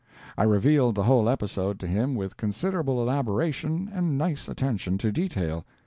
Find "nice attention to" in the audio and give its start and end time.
4.17-5.11